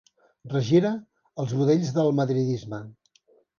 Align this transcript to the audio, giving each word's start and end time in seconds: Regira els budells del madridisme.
Regira 0.53 0.91
els 1.45 1.55
budells 1.61 1.93
del 2.01 2.11
madridisme. 2.23 2.83